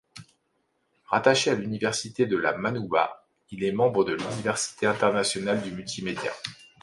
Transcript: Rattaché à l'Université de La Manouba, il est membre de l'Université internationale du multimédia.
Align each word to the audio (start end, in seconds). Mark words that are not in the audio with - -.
Rattaché 1.11 1.51
à 1.51 1.53
l'Université 1.53 2.25
de 2.25 2.35
La 2.35 2.57
Manouba, 2.57 3.27
il 3.51 3.63
est 3.63 3.71
membre 3.71 4.03
de 4.03 4.13
l'Université 4.15 4.87
internationale 4.87 5.61
du 5.61 5.69
multimédia. 5.73 6.31